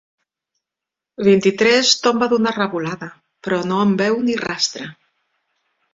Vint-i-tres 1.27 1.91
tomba 2.07 2.29
d'una 2.33 2.55
revolada, 2.57 3.11
però 3.49 3.61
no 3.73 3.85
en 3.85 3.95
veu 4.03 4.19
ni 4.27 4.39
rastre. 4.45 4.93